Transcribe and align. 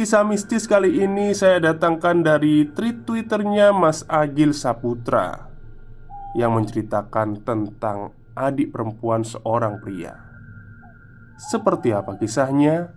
Kisah 0.00 0.24
mistis 0.24 0.64
kali 0.64 1.04
ini 1.04 1.36
saya 1.36 1.60
datangkan 1.60 2.24
dari 2.24 2.64
tweet 2.72 3.04
twitternya 3.04 3.68
Mas 3.68 4.00
Agil 4.08 4.56
Saputra 4.56 5.52
Yang 6.32 6.52
menceritakan 6.56 7.44
tentang 7.44 8.16
adik 8.32 8.72
perempuan 8.72 9.28
seorang 9.28 9.76
pria. 9.76 10.16
Seperti 11.36 11.92
apa 11.92 12.16
kisahnya? 12.16 12.96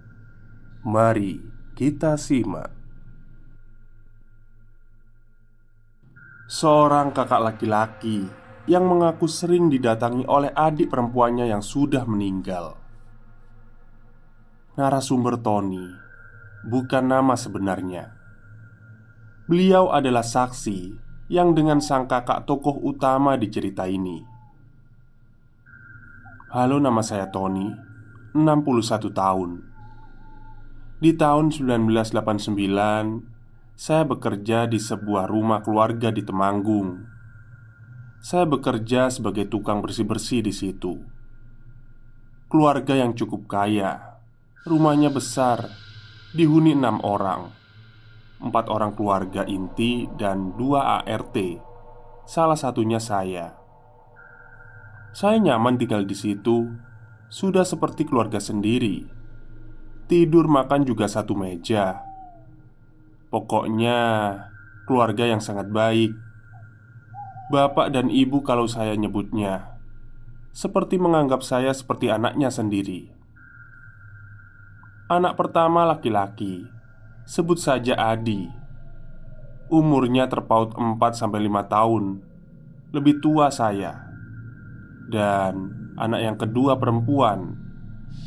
Mari 0.87 1.43
kita 1.75 2.15
simak. 2.15 2.71
Seorang 6.47 7.11
kakak 7.11 7.43
laki-laki 7.43 8.31
yang 8.63 8.87
mengaku 8.87 9.27
sering 9.27 9.67
didatangi 9.67 10.23
oleh 10.23 10.55
adik 10.55 10.87
perempuannya 10.87 11.51
yang 11.51 11.59
sudah 11.59 12.07
meninggal. 12.07 12.79
Narasumber 14.79 15.35
Tony 15.43 16.02
bukan 16.63 17.11
nama 17.11 17.35
sebenarnya. 17.35 18.15
Beliau 19.43 19.91
adalah 19.91 20.23
saksi 20.23 20.95
yang 21.27 21.51
dengan 21.51 21.83
sang 21.83 22.07
kakak 22.07 22.47
tokoh 22.47 22.79
utama 22.79 23.35
di 23.35 23.51
cerita 23.51 23.83
ini. 23.83 24.23
Halo 26.55 26.79
nama 26.79 27.03
saya 27.03 27.27
Tony, 27.27 27.67
61 28.31 29.11
tahun. 29.11 29.51
Di 31.03 31.11
tahun 31.19 31.51
1989, 31.51 32.15
saya 33.75 34.03
bekerja 34.07 34.69
di 34.69 34.79
sebuah 34.79 35.27
rumah 35.27 35.59
keluarga 35.59 36.07
di 36.13 36.23
Temanggung. 36.23 37.03
Saya 38.23 38.47
bekerja 38.47 39.11
sebagai 39.11 39.51
tukang 39.51 39.83
bersih-bersih 39.83 40.39
di 40.47 40.55
situ. 40.55 41.03
Keluarga 42.47 42.95
yang 42.95 43.11
cukup 43.17 43.51
kaya, 43.51 44.21
rumahnya 44.63 45.11
besar 45.11 45.67
dihuni 46.33 46.73
enam 46.73 46.97
orang. 47.05 47.53
Empat 48.41 48.67
orang 48.67 48.97
keluarga 48.97 49.45
inti 49.45 50.09
dan 50.17 50.57
dua 50.57 51.05
ART 51.05 51.37
Salah 52.25 52.57
satunya 52.57 52.97
saya. 52.97 53.53
Saya 55.13 55.37
nyaman 55.37 55.77
tinggal 55.77 56.03
di 56.03 56.17
situ. 56.17 56.73
Sudah 57.29 57.61
seperti 57.63 58.09
keluarga 58.09 58.41
sendiri. 58.41 59.05
Tidur 60.09 60.49
makan 60.49 60.83
juga 60.83 61.05
satu 61.05 61.37
meja. 61.37 62.01
Pokoknya 63.29 63.97
keluarga 64.89 65.29
yang 65.29 65.41
sangat 65.41 65.69
baik. 65.69 66.13
Bapak 67.53 67.93
dan 67.93 68.09
ibu 68.09 68.41
kalau 68.41 68.65
saya 68.65 68.97
nyebutnya. 68.97 69.77
Seperti 70.53 70.97
menganggap 70.97 71.45
saya 71.45 71.73
seperti 71.73 72.09
anaknya 72.09 72.49
sendiri 72.49 73.22
Anak 75.13 75.37
pertama 75.37 75.85
laki-laki. 75.85 76.65
Sebut 77.29 77.61
saja 77.61 77.93
Adi. 77.93 78.49
Umurnya 79.69 80.25
terpaut 80.25 80.73
4-5 80.73 81.29
tahun. 81.69 82.25
Lebih 82.89 83.21
tua 83.21 83.53
saya. 83.53 84.09
Dan 85.05 85.69
anak 86.01 86.17
yang 86.17 86.33
kedua 86.41 86.81
perempuan. 86.81 87.53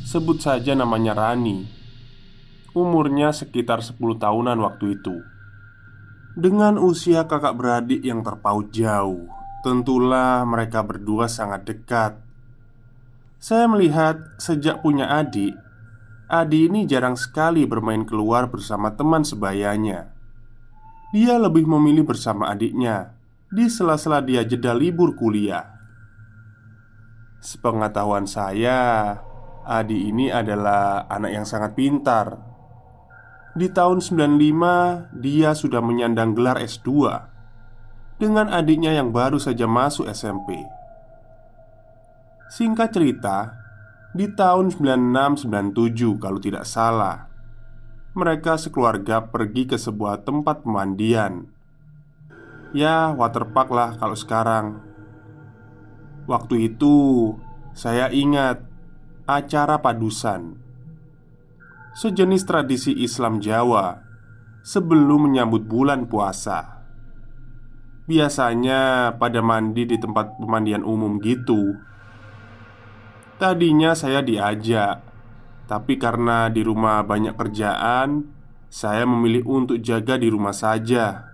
Sebut 0.07 0.39
saja 0.39 0.79
namanya 0.79 1.11
Rani. 1.11 1.67
Umurnya 2.71 3.35
sekitar 3.35 3.83
10 3.83 3.99
tahunan 4.15 4.55
waktu 4.55 4.95
itu. 4.95 5.19
Dengan 6.39 6.79
usia 6.79 7.27
kakak 7.27 7.59
beradik 7.59 7.99
yang 7.99 8.23
terpaut 8.23 8.71
jauh 8.71 9.27
Tentulah 9.59 10.47
mereka 10.47 10.87
berdua 10.87 11.27
sangat 11.27 11.67
dekat. 11.67 12.15
Saya 13.43 13.67
melihat 13.67 14.39
sejak 14.39 14.79
punya 14.79 15.11
adik 15.11 15.66
Adi 16.27 16.67
ini 16.67 16.83
jarang 16.83 17.15
sekali 17.15 17.63
bermain 17.63 18.03
keluar 18.03 18.51
bersama 18.51 18.91
teman 18.91 19.23
sebayanya. 19.23 20.11
Dia 21.15 21.39
lebih 21.39 21.63
memilih 21.63 22.03
bersama 22.03 22.51
adiknya 22.51 23.15
di 23.47 23.71
sela-sela 23.71 24.19
dia 24.19 24.43
jeda 24.43 24.75
libur 24.75 25.15
kuliah. 25.15 25.63
Sepengetahuan 27.39 28.27
saya, 28.27 29.15
Adi 29.63 30.11
ini 30.11 30.27
adalah 30.27 31.07
anak 31.07 31.31
yang 31.31 31.47
sangat 31.47 31.79
pintar. 31.79 32.35
Di 33.55 33.71
tahun 33.71 34.03
95, 34.03 35.15
dia 35.15 35.55
sudah 35.55 35.79
menyandang 35.79 36.35
gelar 36.35 36.59
S2 36.59 36.91
dengan 38.19 38.51
adiknya 38.51 38.99
yang 38.99 39.15
baru 39.15 39.39
saja 39.39 39.63
masuk 39.63 40.11
SMP. 40.11 40.59
Singkat 42.51 42.89
cerita, 42.91 43.66
di 44.17 44.33
tahun 44.33 44.73
96-97 44.73 46.17
kalau 46.17 46.41
tidak 46.41 46.65
salah 46.65 47.29
Mereka 48.17 48.57
sekeluarga 48.57 49.29
pergi 49.29 49.69
ke 49.69 49.77
sebuah 49.77 50.25
tempat 50.25 50.65
pemandian. 50.65 51.53
Ya 52.73 53.13
waterpark 53.13 53.69
lah 53.69 53.93
kalau 54.01 54.17
sekarang. 54.17 54.81
Waktu 56.25 56.73
itu 56.73 57.37
saya 57.77 58.09
ingat 58.09 58.65
acara 59.29 59.77
padusan. 59.77 60.57
Sejenis 61.93 62.41
tradisi 62.49 62.97
Islam 62.97 63.37
Jawa 63.37 64.01
Sebelum 64.65 65.29
menyambut 65.29 65.69
bulan 65.69 66.09
puasa. 66.09 66.81
Biasanya 68.09 69.13
pada 69.21 69.45
mandi 69.45 69.85
di 69.85 69.95
tempat 70.01 70.41
pemandian 70.41 70.81
umum 70.81 71.21
gitu 71.21 71.77
Tadinya 73.37 73.93
saya 73.93 74.25
diajak, 74.25 75.05
tapi 75.69 76.01
karena 76.01 76.49
di 76.49 76.65
rumah 76.65 77.05
banyak 77.05 77.37
kerjaan, 77.37 78.25
saya 78.65 79.05
memilih 79.05 79.45
untuk 79.45 79.77
jaga 79.77 80.17
di 80.17 80.27
rumah 80.27 80.57
saja. 80.57 81.29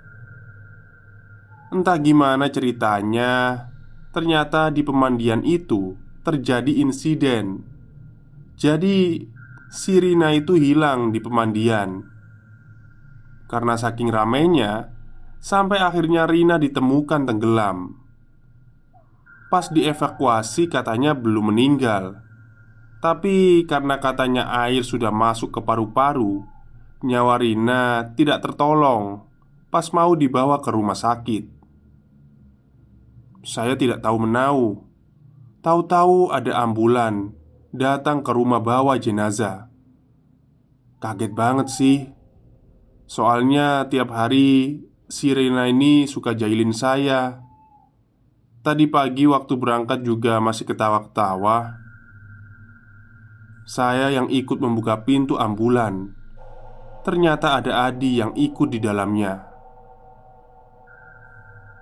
Entah 1.71 1.97
gimana 1.97 2.51
ceritanya, 2.51 3.65
ternyata 4.11 4.67
di 4.69 4.83
pemandian 4.83 5.47
itu 5.47 5.95
terjadi 6.27 6.83
insiden. 6.83 7.63
Jadi, 8.59 9.23
Sirina 9.73 10.35
itu 10.35 10.53
hilang 10.53 11.09
di 11.09 11.17
pemandian 11.17 12.13
karena 13.53 13.77
saking 13.77 14.09
ramainya, 14.09 14.89
sampai 15.38 15.77
akhirnya 15.77 16.25
Rina 16.25 16.57
ditemukan 16.57 17.29
tenggelam. 17.29 18.01
Pas 19.53 19.69
dievakuasi 19.69 20.65
katanya 20.65 21.13
belum 21.13 21.53
meninggal. 21.53 22.17
Tapi 23.05 23.69
karena 23.69 24.01
katanya 24.01 24.50
air 24.65 24.81
sudah 24.81 25.13
masuk 25.13 25.53
ke 25.53 25.61
paru-paru 25.61 26.41
Nyawa 27.05 27.38
Rina 27.38 28.09
tidak 28.17 28.41
tertolong. 28.41 29.29
Pas 29.69 29.85
mau 29.94 30.17
dibawa 30.17 30.57
ke 30.57 30.73
rumah 30.73 30.97
sakit. 30.97 31.45
Saya 33.45 33.77
tidak 33.77 34.01
tahu 34.01 34.25
menau. 34.25 34.89
Tahu-tahu 35.61 36.33
ada 36.33 36.65
ambulan 36.65 37.38
Datang 37.69 38.25
ke 38.25 38.33
rumah 38.33 38.61
bawa 38.61 38.97
jenazah. 38.97 39.69
Kaget 40.97 41.33
banget 41.38 41.67
sih. 41.69 42.09
Soalnya 43.06 43.85
tiap 43.85 44.09
hari 44.09 44.81
si 45.06 45.29
Rina 45.29 45.69
ini 45.69 46.09
suka 46.09 46.33
jahilin 46.33 46.73
saya 46.73 47.43
Tadi 48.63 48.88
pagi 48.88 49.27
waktu 49.27 49.60
berangkat 49.60 50.07
juga 50.07 50.39
masih 50.39 50.63
ketawa-ketawa. 50.63 51.83
Saya 53.68 54.07
yang 54.07 54.31
ikut 54.31 54.56
membuka 54.56 55.04
pintu 55.04 55.36
ambulan. 55.36 56.15
Ternyata 57.04 57.60
ada 57.60 57.92
Adi 57.92 58.24
yang 58.24 58.31
ikut 58.31 58.71
di 58.71 58.80
dalamnya. 58.80 59.51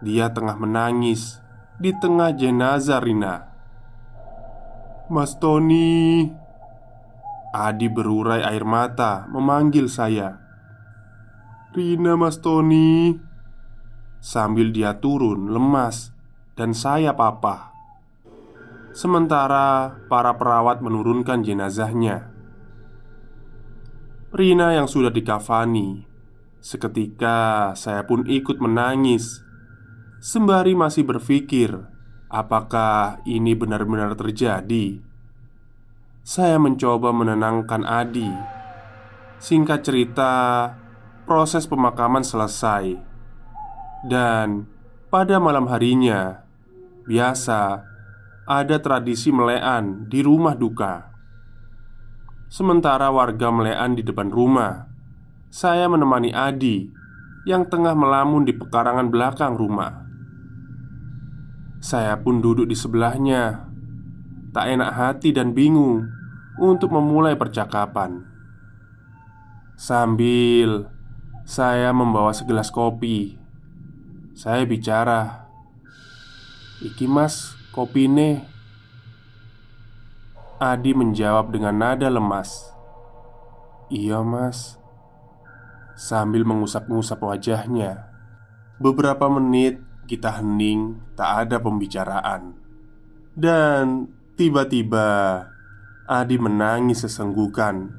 Dia 0.01 0.33
tengah 0.33 0.57
menangis 0.57 1.37
Di 1.77 1.93
tengah 1.93 2.33
jenazah 2.33 2.97
Rina. 2.97 3.45
Mas 5.05 5.37
Tony. 5.37 6.29
Adi 7.53 7.87
berurai 7.93 8.41
air 8.41 8.65
mata 8.65 9.29
memanggil 9.29 9.85
saya. 9.85 10.41
Rina 11.77 12.17
Mas 12.17 12.41
Tony. 12.41 13.17
Sambil 14.17 14.73
dia 14.73 14.97
turun 14.97 15.49
lemas 15.49 16.20
dan 16.61 16.77
saya 16.77 17.17
papa. 17.17 17.73
Sementara 18.93 19.97
para 20.05 20.37
perawat 20.37 20.85
menurunkan 20.85 21.41
jenazahnya. 21.41 22.29
Rina 24.29 24.77
yang 24.77 24.85
sudah 24.85 25.09
dikafani, 25.09 26.05
seketika 26.61 27.73
saya 27.73 28.05
pun 28.05 28.29
ikut 28.29 28.61
menangis. 28.61 29.41
Sembari 30.21 30.77
masih 30.77 31.01
berpikir, 31.01 31.73
apakah 32.29 33.25
ini 33.25 33.57
benar-benar 33.57 34.13
terjadi? 34.13 35.01
Saya 36.21 36.61
mencoba 36.61 37.09
menenangkan 37.09 37.81
Adi. 37.81 38.29
Singkat 39.41 39.81
cerita, 39.81 40.33
proses 41.25 41.65
pemakaman 41.65 42.21
selesai, 42.21 42.93
dan 44.05 44.69
pada 45.09 45.41
malam 45.41 45.65
harinya, 45.65 46.45
biasa 47.05 47.85
ada 48.45 48.77
tradisi 48.81 49.29
melean 49.29 50.07
di 50.09 50.19
rumah 50.25 50.57
duka. 50.57 51.09
Sementara 52.51 53.07
warga 53.09 53.47
melean 53.47 53.95
di 53.95 54.03
depan 54.03 54.27
rumah, 54.27 54.89
saya 55.47 55.87
menemani 55.87 56.35
Adi 56.35 56.91
yang 57.47 57.65
tengah 57.65 57.95
melamun 57.95 58.43
di 58.43 58.51
pekarangan 58.51 59.07
belakang 59.07 59.55
rumah. 59.55 60.03
Saya 61.81 62.19
pun 62.19 62.43
duduk 62.43 62.67
di 62.69 62.75
sebelahnya, 62.77 63.65
tak 64.51 64.67
enak 64.67 64.91
hati 64.91 65.31
dan 65.31 65.55
bingung 65.55 66.05
untuk 66.59 66.91
memulai 66.91 67.33
percakapan. 67.39 68.27
Sambil 69.79 70.85
saya 71.47 71.89
membawa 71.89 72.35
segelas 72.35 72.69
kopi 72.69 73.41
saya 74.31 74.63
bicara 74.63 75.50
Iki 76.81 77.05
mas, 77.05 77.53
kopi 77.69 78.09
kopine. 78.09 78.49
Adi 80.57 80.97
menjawab 80.97 81.53
dengan 81.53 81.77
nada 81.77 82.09
lemas. 82.09 82.73
Iya 83.93 84.25
mas. 84.25 84.81
Sambil 85.93 86.41
mengusap-ngusap 86.41 87.21
wajahnya. 87.21 88.09
Beberapa 88.81 89.29
menit 89.29 89.77
kita 90.09 90.41
hening 90.41 90.97
tak 91.13 91.45
ada 91.45 91.61
pembicaraan. 91.61 92.57
Dan 93.37 94.09
tiba-tiba 94.33 95.45
Adi 96.09 96.41
menangis 96.41 97.05
sesenggukan. 97.05 97.93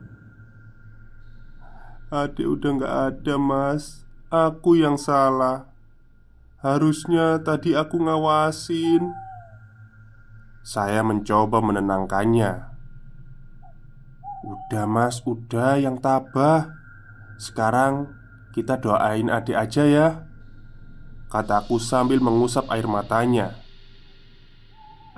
Adi 2.11 2.45
udah 2.45 2.71
gak 2.83 2.97
ada 3.15 3.35
mas. 3.39 4.03
Aku 4.29 4.75
yang 4.75 4.99
salah 4.99 5.72
Harusnya 6.63 7.43
tadi 7.43 7.75
aku 7.75 7.99
ngawasin. 7.99 9.11
Saya 10.63 11.03
mencoba 11.03 11.59
menenangkannya. 11.59 12.71
Udah, 14.47 14.87
Mas, 14.87 15.19
udah 15.27 15.83
yang 15.83 15.99
tabah. 15.99 16.71
Sekarang 17.35 18.15
kita 18.55 18.79
doain 18.79 19.27
adik 19.27 19.59
aja 19.59 19.83
ya. 19.83 20.09
Kataku 21.27 21.83
sambil 21.83 22.23
mengusap 22.23 22.71
air 22.71 22.87
matanya. 22.87 23.59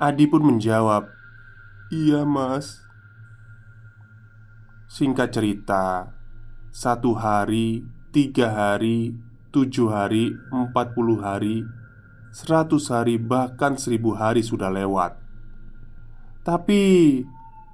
Adi 0.01 0.25
pun 0.25 0.41
menjawab, 0.41 1.05
"Iya, 1.93 2.25
Mas." 2.25 2.81
Singkat 4.89 5.29
cerita, 5.29 6.09
satu 6.73 7.13
hari, 7.13 7.85
tiga 8.09 8.49
hari, 8.49 9.13
tujuh 9.55 9.87
hari, 9.87 10.35
empat 10.51 10.91
puluh 10.91 11.23
hari, 11.23 11.63
seratus 12.35 12.91
hari, 12.91 13.15
bahkan 13.15 13.79
seribu 13.79 14.11
hari 14.11 14.43
sudah 14.43 14.67
lewat. 14.67 15.15
Tapi 16.43 17.23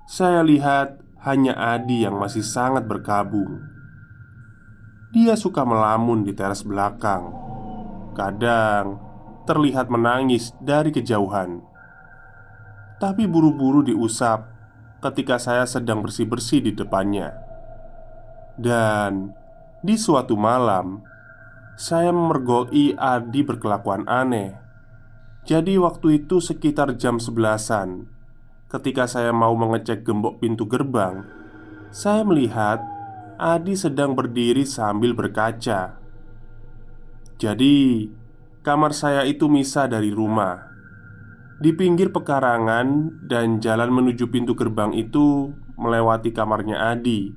saya 0.05 0.45
lihat 0.45 1.01
hanya 1.25 1.57
Adi 1.57 2.05
yang 2.05 2.21
masih 2.21 2.45
sangat 2.45 2.85
berkabung. 2.85 3.65
Dia 5.09 5.33
suka 5.33 5.65
melamun 5.65 6.21
di 6.21 6.37
teras 6.37 6.61
belakang. 6.61 7.33
Kadang 8.13 9.01
terlihat 9.49 9.89
menangis 9.89 10.53
dari 10.61 10.93
kejauhan. 10.93 11.65
Tapi 13.01 13.25
buru-buru 13.25 13.81
diusap 13.81 14.45
ketika 15.01 15.41
saya 15.41 15.65
sedang 15.65 16.05
bersih-bersih 16.05 16.61
di 16.61 16.71
depannya. 16.77 17.33
Dan 18.55 19.33
di 19.81 19.97
suatu 19.97 20.37
malam, 20.37 21.01
saya 21.81 22.13
memergoi 22.13 22.93
Adi 22.93 23.41
berkelakuan 23.41 24.05
aneh. 24.05 24.53
Jadi 25.49 25.81
waktu 25.81 26.21
itu 26.21 26.37
sekitar 26.37 26.93
jam 27.01 27.17
sebelasan. 27.17 28.05
Ketika 28.69 29.09
saya 29.09 29.33
mau 29.33 29.57
mengecek 29.57 30.05
gembok 30.05 30.39
pintu 30.39 30.63
gerbang 30.63 31.25
Saya 31.91 32.23
melihat 32.23 32.79
Adi 33.35 33.73
sedang 33.73 34.13
berdiri 34.13 34.61
sambil 34.61 35.17
berkaca. 35.17 35.97
Jadi 37.41 38.07
Kamar 38.61 38.93
saya 38.93 39.25
itu 39.25 39.49
misah 39.49 39.89
dari 39.89 40.13
rumah. 40.13 40.61
Di 41.57 41.73
pinggir 41.73 42.13
pekarangan 42.13 43.19
dan 43.25 43.57
jalan 43.57 43.89
menuju 43.89 44.29
pintu 44.29 44.53
gerbang 44.53 44.93
itu 44.93 45.49
Melewati 45.81 46.29
kamarnya 46.29 46.93
Adi 46.93 47.33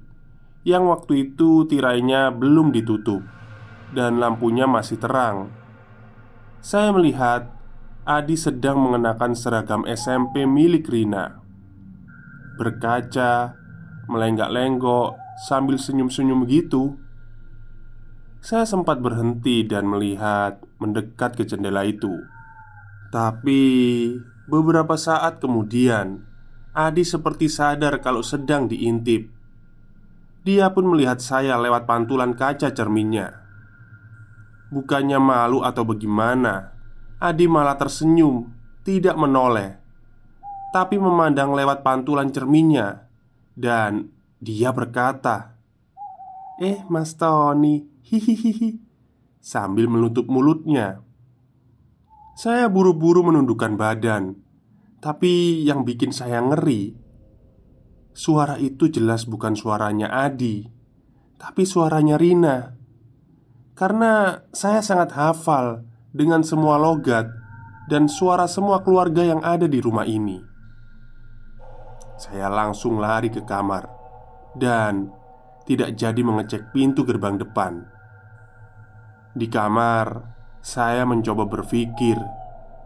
Yang 0.68 0.84
waktu 0.84 1.12
itu 1.32 1.64
tirainya 1.64 2.28
belum 2.28 2.76
ditutup 2.76 3.24
dan 3.94 4.18
lampunya 4.18 4.66
masih 4.66 4.98
terang. 4.98 5.54
Saya 6.58 6.90
melihat 6.90 7.54
Adi 8.04 8.36
sedang 8.36 8.82
mengenakan 8.84 9.32
seragam 9.32 9.88
SMP 9.88 10.44
milik 10.44 10.90
Rina. 10.92 11.40
Berkaca, 12.60 13.56
melenggak-lenggok 14.12 15.16
sambil 15.48 15.80
senyum-senyum 15.80 16.44
gitu. 16.44 17.00
Saya 18.44 18.68
sempat 18.68 19.00
berhenti 19.00 19.64
dan 19.64 19.88
melihat 19.88 20.60
mendekat 20.76 21.40
ke 21.40 21.48
jendela 21.48 21.88
itu. 21.88 22.12
Tapi 23.08 23.62
beberapa 24.44 25.00
saat 25.00 25.40
kemudian, 25.40 26.20
Adi 26.76 27.06
seperti 27.06 27.48
sadar 27.48 28.02
kalau 28.04 28.20
sedang 28.20 28.68
diintip. 28.68 29.30
Dia 30.44 30.76
pun 30.76 30.92
melihat 30.92 31.24
saya 31.24 31.56
lewat 31.56 31.88
pantulan 31.88 32.36
kaca 32.36 32.68
cerminnya. 32.74 33.43
Bukannya 34.74 35.22
malu 35.22 35.62
atau 35.62 35.86
bagaimana 35.86 36.74
Adi 37.22 37.46
malah 37.46 37.78
tersenyum 37.78 38.50
Tidak 38.82 39.14
menoleh 39.14 39.78
Tapi 40.74 40.98
memandang 40.98 41.54
lewat 41.54 41.86
pantulan 41.86 42.34
cerminnya 42.34 43.06
Dan 43.54 44.10
dia 44.42 44.74
berkata 44.74 45.54
Eh 46.58 46.82
mas 46.90 47.14
Tony 47.14 47.86
Hihihihi 48.02 48.82
Sambil 49.44 49.92
menutup 49.92 50.24
mulutnya. 50.24 51.04
Saya 52.34 52.66
buru-buru 52.66 53.22
menundukkan 53.22 53.78
badan 53.78 54.34
Tapi 54.98 55.62
yang 55.62 55.86
bikin 55.86 56.10
saya 56.10 56.42
ngeri 56.42 56.98
Suara 58.10 58.58
itu 58.58 58.90
jelas 58.90 59.30
bukan 59.30 59.54
suaranya 59.54 60.10
Adi 60.10 60.66
Tapi 61.38 61.62
suaranya 61.62 62.18
Rina 62.18 62.73
karena 63.74 64.42
saya 64.54 64.78
sangat 64.80 65.10
hafal 65.18 65.82
dengan 66.14 66.46
semua 66.46 66.78
logat 66.78 67.26
dan 67.90 68.06
suara 68.06 68.46
semua 68.46 68.80
keluarga 68.86 69.26
yang 69.26 69.42
ada 69.42 69.66
di 69.66 69.82
rumah 69.82 70.06
ini. 70.06 70.38
Saya 72.14 72.46
langsung 72.46 73.02
lari 73.02 73.28
ke 73.28 73.42
kamar 73.42 73.90
dan 74.54 75.10
tidak 75.66 75.98
jadi 75.98 76.22
mengecek 76.22 76.70
pintu 76.70 77.02
gerbang 77.02 77.34
depan. 77.34 77.82
Di 79.34 79.50
kamar, 79.50 80.22
saya 80.62 81.02
mencoba 81.02 81.50
berpikir 81.50 82.16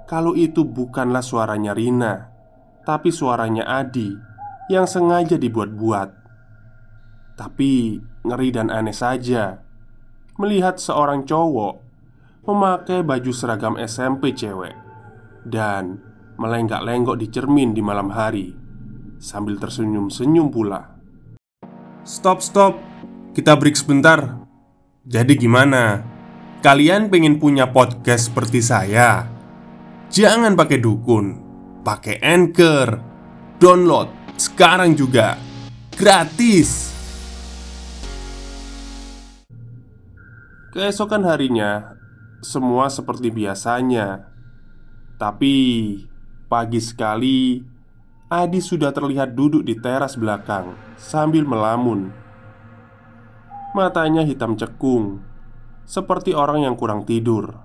kalau 0.08 0.32
itu 0.32 0.64
bukanlah 0.64 1.20
suaranya 1.20 1.76
Rina, 1.76 2.32
tapi 2.88 3.12
suaranya 3.12 3.68
Adi 3.68 4.08
yang 4.72 4.88
sengaja 4.88 5.36
dibuat-buat. 5.36 6.08
Tapi 7.36 8.00
ngeri 8.24 8.48
dan 8.50 8.72
aneh 8.72 8.96
saja 8.96 9.67
melihat 10.38 10.78
seorang 10.78 11.26
cowok 11.26 11.82
memakai 12.46 13.02
baju 13.04 13.32
seragam 13.34 13.74
SMP 13.76 14.32
cewek 14.32 14.72
dan 15.44 16.00
melenggak-lenggok 16.38 17.18
di 17.18 17.26
cermin 17.28 17.74
di 17.74 17.82
malam 17.82 18.14
hari 18.14 18.54
sambil 19.18 19.58
tersenyum-senyum 19.58 20.48
pula. 20.48 20.96
Stop, 22.06 22.40
stop. 22.40 22.78
Kita 23.34 23.58
break 23.58 23.76
sebentar. 23.76 24.38
Jadi 25.04 25.34
gimana? 25.36 26.00
Kalian 26.64 27.12
pengen 27.12 27.36
punya 27.36 27.68
podcast 27.68 28.32
seperti 28.32 28.64
saya? 28.64 29.28
Jangan 30.08 30.56
pakai 30.56 30.78
dukun, 30.80 31.26
pakai 31.84 32.22
Anchor. 32.24 32.88
Download 33.58 34.08
sekarang 34.38 34.94
juga. 34.94 35.36
Gratis. 35.98 36.87
Keesokan 40.68 41.24
harinya, 41.24 41.96
semua 42.44 42.92
seperti 42.92 43.32
biasanya. 43.32 44.28
Tapi 45.16 45.56
pagi 46.44 46.76
sekali, 46.76 47.64
Adi 48.28 48.60
sudah 48.60 48.92
terlihat 48.92 49.32
duduk 49.32 49.64
di 49.64 49.80
teras 49.80 50.20
belakang 50.20 50.76
sambil 51.00 51.48
melamun. 51.48 52.12
Matanya 53.72 54.20
hitam 54.28 54.60
cekung, 54.60 55.24
seperti 55.88 56.36
orang 56.36 56.68
yang 56.68 56.76
kurang 56.76 57.08
tidur. 57.08 57.64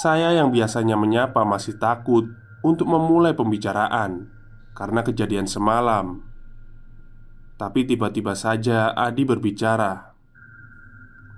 Saya 0.00 0.32
yang 0.32 0.48
biasanya 0.48 0.96
menyapa 0.96 1.44
masih 1.44 1.76
takut 1.76 2.24
untuk 2.64 2.88
memulai 2.88 3.36
pembicaraan 3.36 4.32
karena 4.72 5.04
kejadian 5.04 5.44
semalam. 5.44 6.24
Tapi 7.60 7.84
tiba-tiba 7.84 8.32
saja 8.32 8.96
Adi 8.96 9.28
berbicara 9.28 10.15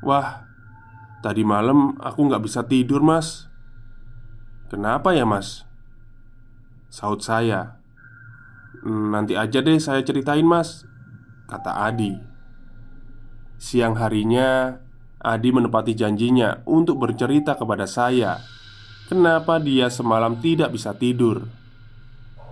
Wah, 0.05 0.47
tadi 1.21 1.43
malam 1.43 1.99
aku 1.99 2.31
nggak 2.31 2.43
bisa 2.45 2.63
tidur 2.65 3.03
mas 3.03 3.51
Kenapa 4.69 5.17
ya 5.17 5.25
mas? 5.25 5.65
Saut 6.93 7.25
saya 7.25 7.81
"Hmm, 8.85 9.11
Nanti 9.11 9.35
aja 9.35 9.59
deh 9.59 9.81
saya 9.83 10.05
ceritain 10.07 10.47
mas 10.47 10.87
Kata 11.51 11.89
Adi 11.89 12.15
Siang 13.59 13.99
harinya 13.99 14.79
Adi 15.19 15.51
menepati 15.51 15.99
janjinya 15.99 16.63
untuk 16.69 17.03
bercerita 17.03 17.59
kepada 17.59 17.91
saya 17.91 18.39
Kenapa 19.11 19.59
dia 19.59 19.91
semalam 19.91 20.39
tidak 20.39 20.71
bisa 20.71 20.95
tidur 20.95 21.59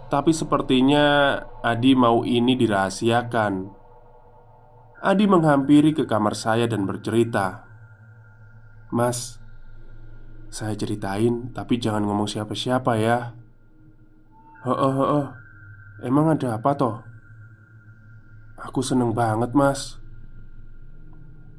tapi 0.06 0.30
sepertinya 0.30 1.34
Adi 1.66 1.98
mau 1.98 2.22
ini 2.22 2.54
dirahasiakan. 2.54 3.75
Adi 4.96 5.28
menghampiri 5.28 5.92
ke 5.92 6.08
kamar 6.08 6.32
saya 6.32 6.64
dan 6.64 6.88
bercerita, 6.88 7.68
"Mas, 8.88 9.36
saya 10.48 10.72
ceritain, 10.72 11.52
tapi 11.52 11.76
jangan 11.76 12.08
ngomong 12.08 12.24
siapa-siapa 12.24 12.96
ya." 12.96 13.36
"Heeh, 14.64 14.94
heeh. 14.96 15.26
Emang 16.00 16.32
ada 16.32 16.56
apa 16.56 16.72
toh?" 16.72 16.96
"Aku 18.56 18.80
seneng 18.80 19.12
banget, 19.12 19.52
Mas." 19.52 20.00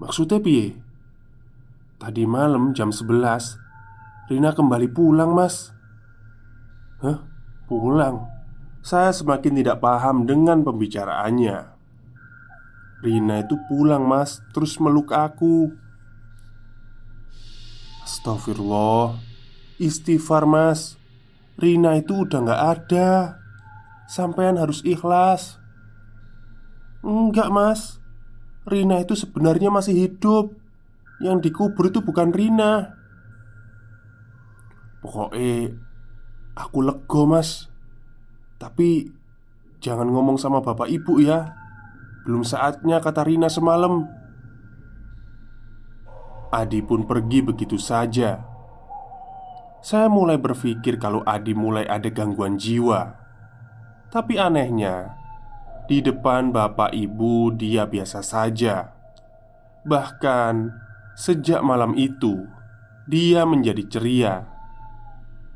"Maksudnya 0.02 0.42
piye?" 0.42 0.82
"Tadi 2.02 2.26
malam 2.26 2.74
jam 2.74 2.90
11 2.90 3.62
Rina 4.34 4.50
kembali 4.58 4.90
pulang, 4.90 5.38
Mas." 5.38 5.70
"Hah? 7.06 7.22
Pulang?" 7.70 8.34
Saya 8.82 9.14
semakin 9.14 9.62
tidak 9.62 9.78
paham 9.78 10.26
dengan 10.26 10.66
pembicaraannya. 10.66 11.77
Rina 12.98 13.46
itu 13.46 13.54
pulang, 13.70 14.10
Mas, 14.10 14.42
terus 14.54 14.82
meluk 14.82 15.14
aku. 15.14 15.70
Astagfirullah, 18.02 19.22
istighfar, 19.78 20.50
Mas. 20.50 20.98
Rina 21.62 21.98
itu 21.98 22.26
udah 22.26 22.40
gak 22.42 22.62
ada. 22.78 23.10
Sampean 24.10 24.58
harus 24.58 24.82
ikhlas. 24.82 25.62
Enggak, 27.06 27.54
Mas. 27.54 28.02
Rina 28.66 29.02
itu 29.02 29.14
sebenarnya 29.14 29.70
masih 29.70 29.94
hidup. 30.08 30.58
Yang 31.22 31.50
dikubur 31.50 31.90
itu 31.90 32.02
bukan 32.02 32.34
Rina. 32.34 32.98
Pokoknya 35.06 35.74
aku 36.58 36.78
lego, 36.82 37.30
Mas. 37.30 37.70
Tapi 38.58 39.06
jangan 39.78 40.10
ngomong 40.10 40.42
sama 40.42 40.66
bapak 40.66 40.90
ibu 40.90 41.22
ya 41.22 41.57
Belum 42.28 42.44
saatnya 42.44 43.00
kata 43.00 43.24
Rina 43.24 43.48
semalam. 43.48 44.04
Adi 46.52 46.84
pun 46.84 47.08
pergi 47.08 47.40
begitu 47.40 47.80
saja. 47.80 48.44
Saya 49.80 50.12
mulai 50.12 50.36
berpikir 50.36 51.00
kalau 51.00 51.24
Adi 51.24 51.56
mulai 51.56 51.88
ada 51.88 52.12
gangguan 52.12 52.60
jiwa. 52.60 53.16
Tapi 54.12 54.36
anehnya 54.36 55.16
Di 55.88 56.04
depan 56.04 56.52
bapak 56.52 56.92
ibu 56.92 57.56
dia 57.56 57.88
biasa 57.88 58.20
saja. 58.20 58.92
Bahkan 59.88 60.56
sejak 61.16 61.64
malam 61.64 61.96
itu 61.96 62.44
Dia 63.08 63.48
menjadi 63.48 63.88
ceria. 63.88 64.36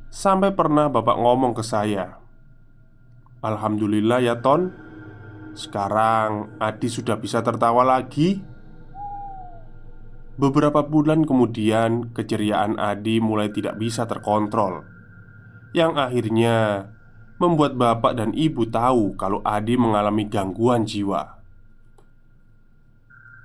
Sampai 0.08 0.56
pernah 0.56 0.88
bapak 0.88 1.20
ngomong 1.20 1.52
ke 1.52 1.64
saya 1.68 2.16
Alhamdulillah 3.44 4.24
ya 4.24 4.40
Ton 4.40 4.91
Sekarang 5.52 6.56
Adi 6.64 6.88
sudah 6.88 7.20
bisa 7.20 7.44
tertawa 7.44 7.84
lagi. 7.84 8.40
Beberapa 10.40 10.82
bulan 10.88 11.28
kemudian 11.28 12.16
keceriaan 12.16 12.80
Adi 12.80 13.20
mulai 13.20 13.52
tidak 13.52 13.76
bisa 13.78 14.08
terkontrol. 14.08 14.88
Yang 15.76 15.92
akhirnya 16.00 16.58
membuat 17.38 17.76
bapak 17.76 18.16
dan 18.16 18.32
ibu 18.32 18.64
tahu 18.70 19.20
kalau 19.20 19.44
Adi 19.44 19.76
mengalami 19.76 20.30
gangguan 20.32 20.88
jiwa. 20.88 21.42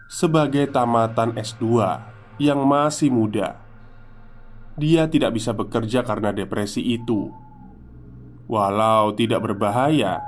Sebagai 0.07 0.71
tamatan 0.71 1.35
S2 1.35 1.67
yang 2.39 2.63
masih 2.63 3.11
muda 3.11 3.59
Dia 4.79 5.11
tidak 5.11 5.35
bisa 5.35 5.51
bekerja 5.51 6.07
karena 6.07 6.31
depresi 6.31 6.85
itu. 6.85 7.33
Walau 8.47 9.17
tidak 9.19 9.43
berbahaya, 9.43 10.23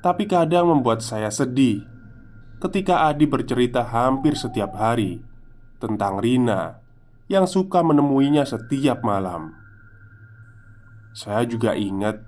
tapi 0.00 0.30
kadang 0.30 0.70
membuat 0.70 1.02
saya 1.02 1.30
sedih 1.30 1.84
ketika 2.58 3.06
Adi 3.06 3.26
bercerita 3.26 3.86
hampir 3.86 4.34
setiap 4.34 4.74
hari 4.74 5.22
tentang 5.78 6.18
Rina 6.18 6.82
yang 7.30 7.46
suka 7.46 7.84
menemuinya 7.86 8.42
setiap 8.42 9.04
malam. 9.06 9.54
Saya 11.14 11.46
juga 11.46 11.74
ingat, 11.74 12.22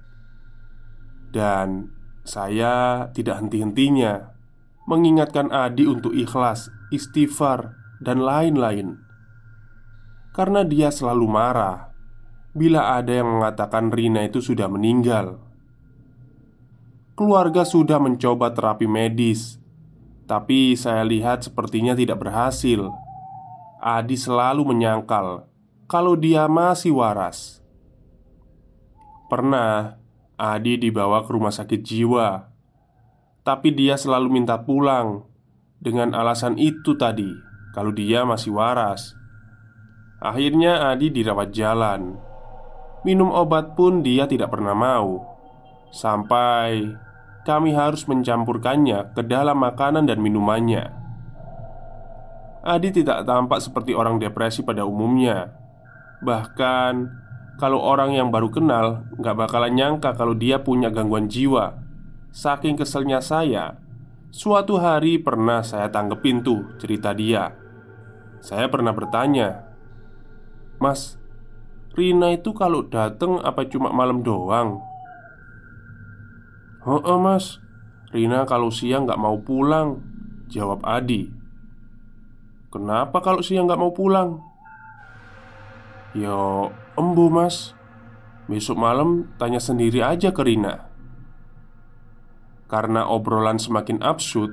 dan 1.30 1.94
saya 2.26 3.06
tidak 3.14 3.42
henti-hentinya 3.42 4.34
mengingatkan 4.86 5.50
Adi 5.54 5.86
untuk 5.86 6.10
ikhlas, 6.14 6.70
istighfar, 6.90 7.78
dan 8.02 8.22
lain-lain 8.22 9.10
karena 10.30 10.62
dia 10.62 10.88
selalu 10.94 11.26
marah 11.26 11.90
bila 12.54 12.98
ada 12.98 13.22
yang 13.22 13.38
mengatakan 13.38 13.90
Rina 13.90 14.26
itu 14.26 14.42
sudah 14.42 14.66
meninggal. 14.66 15.38
Keluarga 17.20 17.68
sudah 17.68 18.00
mencoba 18.00 18.48
terapi 18.48 18.88
medis, 18.88 19.60
tapi 20.24 20.72
saya 20.72 21.04
lihat 21.04 21.44
sepertinya 21.44 21.92
tidak 21.92 22.24
berhasil. 22.24 22.88
Adi 23.76 24.16
selalu 24.16 24.64
menyangkal 24.64 25.44
kalau 25.84 26.16
dia 26.16 26.48
masih 26.48 26.96
waras. 26.96 27.60
Pernah 29.28 30.00
Adi 30.40 30.80
dibawa 30.80 31.20
ke 31.28 31.36
rumah 31.36 31.52
sakit 31.52 31.84
jiwa, 31.84 32.48
tapi 33.44 33.68
dia 33.76 34.00
selalu 34.00 34.40
minta 34.40 34.56
pulang 34.56 35.28
dengan 35.76 36.16
alasan 36.16 36.56
itu 36.56 36.96
tadi, 36.96 37.36
kalau 37.76 37.92
dia 37.92 38.24
masih 38.24 38.56
waras. 38.56 39.12
Akhirnya 40.24 40.88
Adi 40.88 41.12
dirawat 41.12 41.52
jalan 41.52 42.16
Minum 43.04 43.28
obat 43.28 43.76
pun 43.76 44.04
dia 44.04 44.28
tidak 44.28 44.52
pernah 44.52 44.76
mau 44.76 45.24
Sampai 45.88 46.92
kami 47.50 47.74
harus 47.74 48.06
mencampurkannya 48.06 49.10
ke 49.10 49.26
dalam 49.26 49.58
makanan 49.58 50.06
dan 50.06 50.22
minumannya. 50.22 50.94
Adi 52.62 52.94
tidak 52.94 53.26
tampak 53.26 53.58
seperti 53.58 53.90
orang 53.90 54.22
depresi 54.22 54.62
pada 54.62 54.86
umumnya. 54.86 55.50
Bahkan 56.22 57.18
Kalau 57.60 57.76
orang 57.76 58.16
yang 58.16 58.32
baru 58.32 58.48
kenal 58.48 59.04
nggak 59.20 59.36
bakalan 59.36 59.76
nyangka 59.76 60.16
kalau 60.16 60.32
dia 60.32 60.64
punya 60.64 60.88
gangguan 60.88 61.28
jiwa. 61.28 61.76
Saking 62.32 62.72
keselnya 62.72 63.20
saya 63.20 63.76
Suatu 64.32 64.80
hari 64.80 65.20
pernah 65.20 65.60
saya 65.60 65.92
tanggepin 65.92 66.40
tuh 66.40 66.78
cerita 66.80 67.12
dia. 67.12 67.52
Saya 68.40 68.70
pernah 68.72 68.96
bertanya 68.96 69.68
Mas, 70.80 71.20
Rina 71.92 72.32
itu 72.32 72.56
kalau 72.56 72.86
dateng 72.86 73.42
apa 73.44 73.68
cuma 73.68 73.92
malam 73.92 74.24
doang? 74.24 74.80
Heeh 76.80 77.18
mas. 77.20 77.60
Rina 78.10 78.48
kalau 78.48 78.72
siang 78.72 79.06
nggak 79.06 79.20
mau 79.20 79.38
pulang 79.38 80.00
Jawab 80.50 80.82
Adi. 80.82 81.30
Kenapa 82.74 83.22
kalau 83.22 83.38
siang 83.38 83.70
nggak 83.70 83.78
mau 83.78 83.92
pulang? 83.94 84.42
Yo, 86.16 86.72
embu 86.98 87.30
mas. 87.30 87.76
Besok 88.50 88.82
malam 88.82 89.30
tanya 89.38 89.62
sendiri 89.62 90.02
aja 90.02 90.34
ke 90.34 90.42
Rina. 90.42 90.90
Karena 92.66 93.06
obrolan 93.06 93.58
semakin 93.62 94.02
absurd 94.02 94.50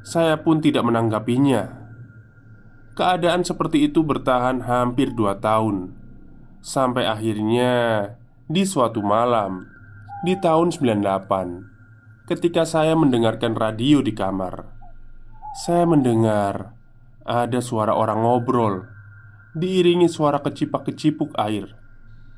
Saya 0.00 0.40
pun 0.40 0.64
tidak 0.64 0.86
menanggapinya. 0.88 1.90
Keadaan 2.96 3.44
seperti 3.44 3.90
itu 3.90 4.00
bertahan 4.00 4.64
hampir 4.64 5.12
dua 5.12 5.36
tahun. 5.36 5.92
Sampai 6.64 7.04
akhirnya 7.04 8.14
Di 8.48 8.64
suatu 8.64 9.04
malam 9.04 9.77
di 10.18 10.34
tahun 10.34 10.74
98 10.74 12.26
Ketika 12.26 12.66
saya 12.66 12.98
mendengarkan 12.98 13.54
radio 13.54 14.02
di 14.02 14.10
kamar 14.10 14.66
Saya 15.54 15.86
mendengar 15.86 16.74
Ada 17.22 17.62
suara 17.62 17.94
orang 17.94 18.26
ngobrol 18.26 18.82
Diiringi 19.54 20.10
suara 20.10 20.42
kecipak-kecipuk 20.42 21.38
air 21.38 21.70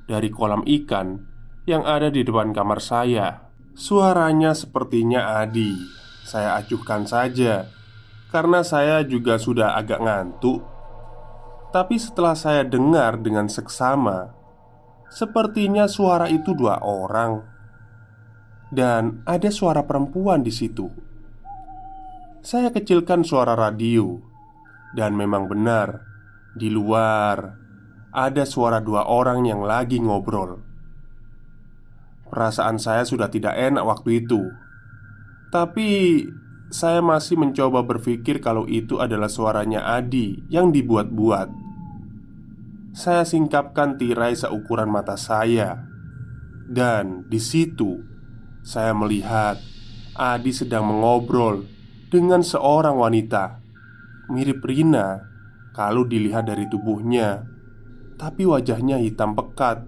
Dari 0.04 0.28
kolam 0.28 0.60
ikan 0.68 1.24
Yang 1.64 1.82
ada 1.88 2.08
di 2.12 2.20
depan 2.20 2.52
kamar 2.52 2.84
saya. 2.84 3.48
Suaranya 3.72 4.52
sepertinya 4.52 5.40
Adi. 5.40 5.72
Saya 6.28 6.60
acuhkan 6.60 7.08
saja 7.08 7.64
Karena 8.28 8.60
saya 8.60 9.00
juga 9.08 9.40
sudah 9.40 9.72
agak 9.80 10.04
ngantuk. 10.04 10.60
Tapi 11.72 11.96
setelah 11.96 12.36
saya 12.36 12.60
dengar 12.60 13.16
dengan 13.24 13.48
seksama 13.48 14.36
Sepertinya 15.08 15.88
suara 15.88 16.28
itu 16.28 16.52
dua 16.52 16.84
orang 16.84 17.59
dan 18.70 19.26
ada 19.26 19.50
suara 19.50 19.82
perempuan 19.82 20.46
di 20.46 20.54
situ. 20.54 20.86
Saya 22.40 22.72
kecilkan 22.72 23.26
suara 23.26 23.52
radio, 23.58 24.16
dan 24.96 25.12
memang 25.18 25.46
benar 25.50 26.02
di 26.56 26.72
luar 26.72 27.54
ada 28.10 28.42
suara 28.42 28.82
dua 28.82 29.06
orang 29.06 29.46
yang 29.46 29.62
lagi 29.62 30.02
ngobrol. 30.02 30.58
Perasaan 32.30 32.78
saya 32.78 33.02
sudah 33.02 33.26
tidak 33.26 33.58
enak 33.58 33.82
waktu 33.82 34.24
itu, 34.24 34.40
tapi 35.50 36.22
saya 36.70 37.02
masih 37.02 37.34
mencoba 37.34 37.82
berpikir 37.82 38.38
kalau 38.38 38.70
itu 38.70 39.02
adalah 39.02 39.26
suaranya 39.26 39.82
Adi 39.98 40.46
yang 40.46 40.70
dibuat-buat. 40.70 41.50
Saya 42.94 43.26
singkapkan 43.26 43.98
tirai 43.98 44.38
seukuran 44.38 44.90
mata 44.90 45.18
saya, 45.18 45.86
dan 46.70 47.26
di 47.26 47.42
situ 47.42 47.98
saya 48.60 48.92
melihat 48.92 49.56
Adi 50.12 50.52
sedang 50.52 50.84
mengobrol 50.84 51.64
dengan 52.12 52.44
seorang 52.44 52.98
wanita. 52.98 53.62
Mirip 54.30 54.62
Rina 54.62 55.30
kalau 55.70 56.06
dilihat 56.06 56.46
dari 56.50 56.66
tubuhnya 56.70 57.46
Tapi 58.14 58.46
wajahnya 58.46 58.98
hitam 59.02 59.34
pekat 59.34 59.86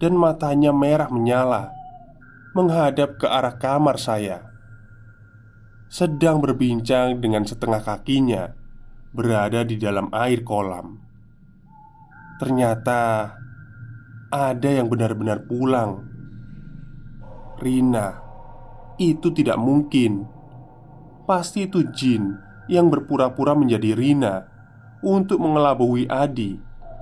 Dan 0.00 0.16
matanya 0.16 0.72
merah 0.72 1.12
menyala 1.12 1.72
Menghadap 2.56 3.20
ke 3.20 3.28
arah 3.28 3.56
kamar 3.60 4.00
saya. 4.00 4.48
Sedang 5.92 6.40
berbincang 6.40 7.20
dengan 7.20 7.44
setengah 7.44 7.84
kakinya 7.84 8.56
Berada 9.12 9.64
di 9.64 9.76
dalam 9.76 10.08
air 10.12 10.40
kolam. 10.40 11.00
Ternyata 12.40 13.32
Ada 14.32 14.80
yang 14.80 14.88
benar-benar 14.88 15.44
pulang 15.44 16.15
Rina. 17.56 18.20
Itu 18.96 19.32
tidak 19.32 19.60
mungkin. 19.60 20.24
Pasti 21.26 21.66
itu 21.66 21.82
jin 21.90 22.38
yang 22.70 22.90
berpura-pura 22.90 23.54
menjadi 23.54 23.94
Rina 23.98 24.46
Untuk 25.02 25.42
mengelabui 25.42 26.06
Adi 26.06 26.58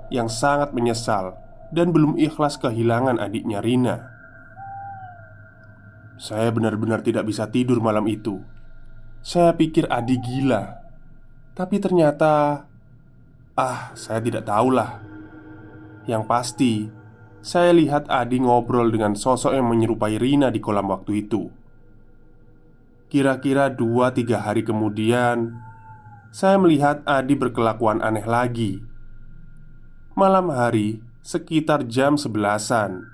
Yang 0.09 0.29
sangat 0.41 0.73
menyesal 0.73 1.37
Dan 1.73 1.93
belum 1.93 2.17
ikhlas 2.17 2.57
kehilangan 2.57 3.21
adiknya 3.21 3.61
Rina. 3.61 3.97
Saya 6.15 6.49
benar-benar 6.55 7.03
tidak 7.03 7.27
bisa 7.27 7.51
tidur 7.51 7.83
malam 7.83 8.07
itu. 8.07 8.39
Saya 9.19 9.53
pikir 9.53 9.91
Adi 9.91 10.17
gila. 10.23 10.79
Tapi 11.59 11.77
ternyata 11.83 12.65
Ah, 13.55 13.95
saya 13.95 14.19
tidak 14.19 14.47
tahulah. 14.47 14.99
Yang 16.11 16.23
pasti 16.27 16.73
saya 17.45 17.77
lihat 17.77 18.09
Adi 18.09 18.41
ngobrol 18.41 18.89
dengan 18.89 19.13
sosok 19.13 19.53
yang 19.53 19.69
menyerupai 19.69 20.17
Rina 20.17 20.49
di 20.49 20.65
kolam 20.65 20.89
waktu 20.89 21.29
itu. 21.29 21.53
Kira-kira 23.13 23.69
dua 23.69 24.17
tiga 24.17 24.41
hari 24.41 24.65
kemudian, 24.65 25.53
saya 26.33 26.57
melihat 26.57 27.05
Adi 27.05 27.37
berkelakuan 27.37 28.01
aneh 28.01 28.25
lagi. 28.25 28.81
Malam 30.17 30.49
hari, 30.49 31.05
sekitar 31.21 31.85
jam 31.85 32.17
sebelasan, 32.17 33.05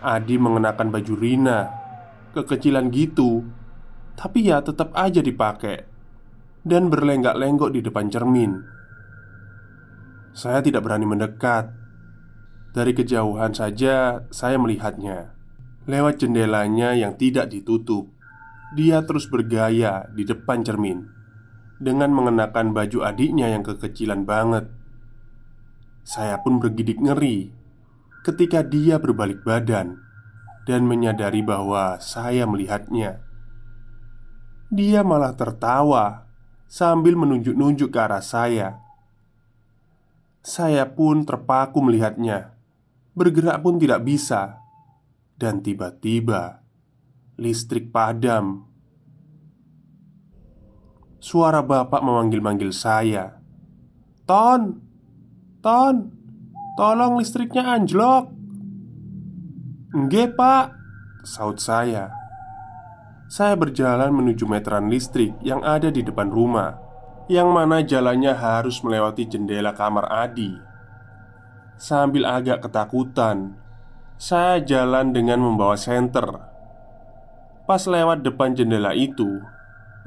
Adi 0.00 0.40
mengenakan 0.40 0.88
baju 0.88 1.14
Rina, 1.20 1.68
kekecilan 2.32 2.88
gitu, 2.88 3.44
tapi 4.16 4.48
ya 4.48 4.64
tetap 4.64 4.96
aja 4.96 5.20
dipakai 5.20 5.84
dan 6.64 6.88
berlenggak-lenggok 6.88 7.68
di 7.68 7.84
depan 7.84 8.08
cermin. 8.08 8.64
Saya 10.32 10.64
tidak 10.64 10.88
berani 10.88 11.04
mendekat 11.04 11.85
dari 12.76 12.92
kejauhan 12.92 13.56
saja 13.56 14.28
saya 14.28 14.60
melihatnya. 14.60 15.32
Lewat 15.88 16.20
jendelanya 16.20 16.98
yang 16.98 17.14
tidak 17.14 17.48
ditutup 17.54 18.10
Dia 18.74 19.06
terus 19.06 19.30
bergaya 19.30 20.10
di 20.10 20.26
depan 20.26 20.66
cermin 20.66 21.06
Dengan 21.78 22.10
mengenakan 22.10 22.74
baju 22.74 23.06
adiknya 23.06 23.54
yang 23.54 23.62
kekecilan 23.62 24.26
banget. 24.26 24.66
Saya 26.02 26.42
pun 26.42 26.58
bergidik 26.58 26.98
ngeri 26.98 27.54
Ketika 28.26 28.66
dia 28.66 28.98
berbalik 28.98 29.46
badan 29.46 30.02
Dan 30.66 30.90
menyadari 30.90 31.46
bahwa 31.46 32.02
saya 32.02 32.50
melihatnya. 32.50 33.22
Dia 34.74 35.06
malah 35.06 35.38
tertawa 35.38 36.26
Sambil 36.66 37.14
menunjuk-nunjuk 37.14 37.94
ke 37.94 37.98
arah 38.02 38.26
saya. 38.26 38.82
Saya 40.42 40.90
pun 40.90 41.22
terpaku 41.22 41.78
melihatnya 41.78 42.55
Bergerak 43.16 43.64
pun 43.64 43.80
tidak 43.80 44.04
bisa. 44.04 44.60
Dan 45.32 45.64
tiba-tiba 45.64 46.60
Listrik 47.40 47.88
padam. 47.92 48.68
Suara 51.20 51.64
bapak 51.64 52.04
memanggil-manggil 52.04 52.72
saya. 52.72 53.40
Ton 54.28 54.80
Ton 55.64 56.12
Tolong 56.76 57.16
listriknya 57.16 57.72
anjlok. 57.72 58.28
Nggak 59.96 60.36
pak 60.36 60.66
Saut 61.24 61.56
saya. 61.56 62.12
Saya 63.32 63.56
berjalan 63.56 64.12
menuju 64.12 64.44
meteran 64.46 64.86
listrik 64.92 65.34
yang 65.42 65.58
ada 65.66 65.90
di 65.90 65.98
depan 65.98 66.30
rumah 66.30 66.78
Yang 67.26 67.48
mana 67.50 67.82
jalannya 67.82 68.30
harus 68.38 68.78
melewati 68.86 69.26
jendela 69.26 69.74
kamar 69.74 70.06
Adi 70.06 70.75
Sambil 71.76 72.24
agak 72.24 72.64
ketakutan 72.64 73.52
Saya 74.16 74.64
jalan 74.64 75.12
dengan 75.12 75.44
membawa 75.44 75.76
senter. 75.76 76.24
Pas 77.68 77.84
lewat 77.84 78.24
depan 78.24 78.56
jendela 78.56 78.96
itu 78.96 79.44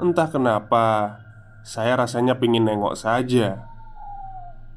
Entah 0.02 0.26
kenapa 0.26 1.18
Saya 1.62 1.94
rasanya 1.94 2.42
pengen 2.42 2.66
nengok 2.66 2.98
saja. 2.98 3.70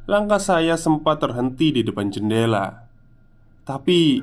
Langkah 0.05 0.37
saya 0.37 0.77
sempat 0.77 1.25
terhenti 1.25 1.73
di 1.73 1.81
depan 1.81 2.13
jendela 2.13 2.85
Tapi 3.65 4.21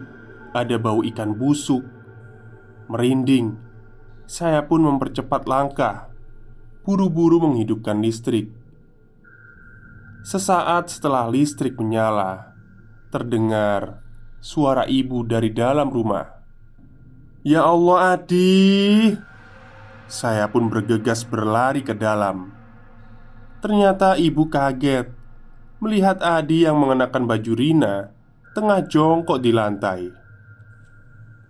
Ada 0.53 0.77
bau 0.77 1.01
ikan 1.01 1.33
busuk 1.33 1.81
Merinding. 2.85 3.57
Saya 4.29 4.61
pun 4.69 4.85
mempercepat 4.85 5.49
langkah 5.49 6.09
Buru-buru 6.85 7.37
menghidupkan 7.41 8.01
listrik. 8.01 8.49
Sesaat 10.25 10.89
setelah 10.89 11.29
listrik 11.29 11.77
menyala 11.77 12.48
terdengar 13.09 14.01
suara 14.39 14.85
ibu 14.85 15.25
dari 15.25 15.51
dalam 15.51 15.91
rumah. 15.91 16.29
"Ya 17.43 17.65
Allah, 17.65 18.17
Adi!" 18.17 19.13
Saya 20.09 20.49
pun 20.49 20.73
bergegas 20.73 21.21
berlari 21.21 21.85
ke 21.85 21.93
dalam. 21.93 22.49
Ternyata 23.59 24.15
ibu 24.15 24.47
kaget 24.47 25.19
melihat 25.83 26.23
Adi 26.23 26.63
yang 26.63 26.79
mengenakan 26.79 27.27
baju 27.27 27.51
Rina 27.59 28.15
tengah 28.55 28.87
jongkok 28.87 29.43
di 29.43 29.51
lantai 29.51 30.07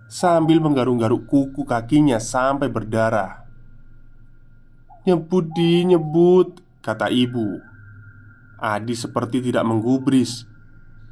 Sambil 0.09 0.57
menggaruk-garuk 0.57 1.29
kuku 1.29 1.61
kakinya 1.69 2.17
sampai 2.17 2.65
berdarah 2.65 3.45
Nyebut 5.05 5.53
di 5.53 5.85
nyebut 5.85 6.65
Kata 6.81 7.13
ibu 7.13 7.61
Adi 8.57 8.97
seperti 8.97 9.45
tidak 9.45 9.69
menggubris 9.69 10.48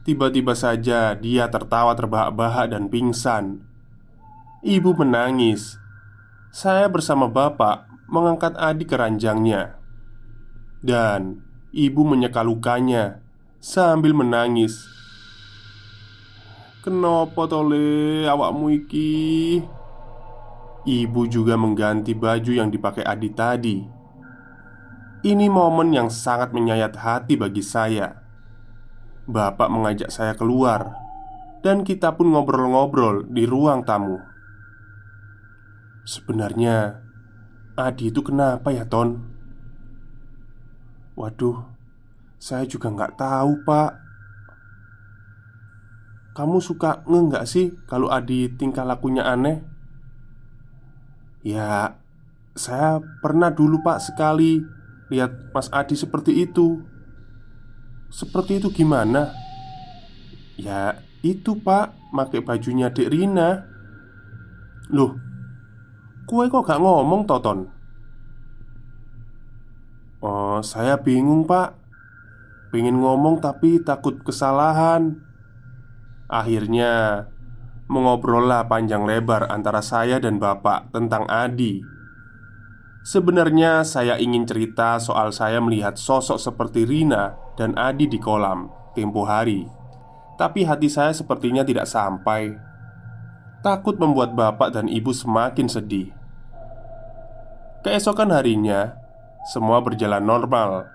Tiba-tiba 0.08 0.56
saja 0.56 1.20
dia 1.20 1.52
tertawa 1.52 1.92
terbahak-bahak 1.92 2.72
dan 2.72 2.88
pingsan. 2.88 3.60
Ibu 4.64 4.96
menangis. 5.04 5.76
Saya 6.48 6.88
bersama 6.88 7.28
bapak 7.28 7.84
mengangkat 8.08 8.56
Adi 8.56 8.88
ke 8.88 8.96
ranjangnya. 8.96 9.76
Dan 10.80 11.44
ibu 11.76 12.08
menyeka 12.08 12.40
lukanya 12.40 13.20
Sambil 13.60 14.16
menangis. 14.16 14.80
Kenapa 16.88 17.44
tole 17.52 18.24
awakmu 18.32 18.80
iki? 18.80 19.60
Ibu 20.88 21.28
juga 21.28 21.60
mengganti 21.60 22.16
baju 22.16 22.56
yang 22.56 22.72
dipakai 22.72 23.04
Adi 23.04 23.30
tadi. 23.36 23.78
Ini 25.28 25.52
momen 25.52 25.92
yang 25.92 26.08
sangat 26.08 26.56
menyayat 26.56 26.96
hati 26.96 27.36
bagi 27.36 27.60
saya 27.60 28.27
Bapak 29.28 29.68
mengajak 29.68 30.08
saya 30.08 30.40
keluar 30.40 30.96
Dan 31.60 31.84
kita 31.84 32.16
pun 32.16 32.32
ngobrol-ngobrol 32.32 33.28
di 33.28 33.44
ruang 33.44 33.84
tamu 33.84 34.24
Sebenarnya 36.08 37.04
Adi 37.76 38.08
itu 38.08 38.24
kenapa 38.24 38.72
ya 38.72 38.88
Ton? 38.88 39.20
Waduh 41.20 41.60
Saya 42.40 42.64
juga 42.72 42.88
nggak 42.88 43.20
tahu 43.20 43.68
pak 43.68 43.92
Kamu 46.32 46.64
suka 46.64 47.04
nge 47.04 47.20
nggak 47.28 47.46
sih 47.52 47.76
kalau 47.84 48.08
Adi 48.08 48.48
tingkah 48.56 48.88
lakunya 48.88 49.28
aneh? 49.28 49.60
Ya 51.44 52.00
Saya 52.56 53.04
pernah 53.20 53.52
dulu 53.52 53.84
pak 53.84 54.00
sekali 54.00 54.64
Lihat 55.12 55.52
Mas 55.52 55.68
Adi 55.76 56.00
seperti 56.00 56.48
itu 56.48 56.96
seperti 58.12 58.60
itu 58.62 58.72
gimana? 58.74 59.34
Ya 60.58 61.02
itu 61.22 61.58
pak. 61.60 61.96
Pakai 62.12 62.42
bajunya 62.42 62.90
Dek 62.90 63.14
Rina. 63.14 63.62
Loh 64.90 65.20
Kue 66.28 66.52
kok 66.52 66.68
gak 66.68 66.84
ngomong 66.84 67.24
Toton? 67.24 67.70
Oh 70.20 70.60
saya 70.60 71.00
bingung 71.00 71.48
pak. 71.48 71.78
Pengen 72.74 73.00
ngomong 73.00 73.40
tapi 73.40 73.80
takut 73.80 74.20
kesalahan. 74.26 75.24
Akhirnya 76.28 77.24
Mengobrollah 77.88 78.68
panjang 78.68 79.08
lebar 79.08 79.48
antara 79.48 79.80
saya 79.80 80.20
dan 80.20 80.44
bapak 80.44 80.92
tentang 80.92 81.24
Adi 81.32 81.80
Sebenarnya 83.08 83.88
saya 83.88 84.20
ingin 84.20 84.44
cerita 84.44 85.00
soal 85.00 85.32
saya 85.32 85.64
melihat 85.64 85.96
sosok 85.96 86.36
seperti 86.36 86.84
Rina 86.84 87.40
dan 87.56 87.72
Adi 87.80 88.04
di 88.04 88.20
kolam 88.20 88.68
tempo 88.92 89.24
hari. 89.24 89.64
Tapi 90.36 90.68
hati 90.68 90.92
saya 90.92 91.16
sepertinya 91.16 91.64
tidak 91.64 91.88
sampai. 91.88 92.52
Takut 93.64 93.96
membuat 93.96 94.36
bapak 94.36 94.76
dan 94.76 94.92
ibu 94.92 95.16
semakin 95.16 95.72
sedih. 95.72 96.12
Keesokan 97.88 98.36
harinya 98.36 99.00
Semua 99.56 99.80
berjalan 99.80 100.28
normal. 100.28 100.92